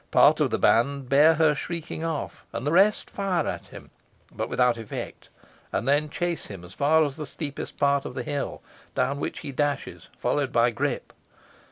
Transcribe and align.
Part 0.09 0.39
of 0.39 0.49
the 0.49 0.57
band 0.57 1.09
bear 1.09 1.35
her 1.35 1.53
shrieking 1.53 2.03
off, 2.03 2.43
and 2.53 2.65
the 2.65 2.71
rest 2.71 3.07
fire 3.07 3.45
at 3.47 3.67
him, 3.67 3.91
but 4.31 4.49
without 4.49 4.75
effect, 4.75 5.29
and 5.71 5.87
then 5.87 6.09
chase 6.09 6.47
him 6.47 6.63
as 6.65 6.73
far 6.73 7.03
as 7.05 7.17
the 7.17 7.27
steepest 7.27 7.77
part 7.77 8.03
of 8.05 8.15
the 8.15 8.23
hill, 8.23 8.63
down 8.95 9.19
which 9.19 9.41
he 9.41 9.51
dashes, 9.51 10.09
followed 10.17 10.51
by 10.51 10.71
Grip. 10.71 11.13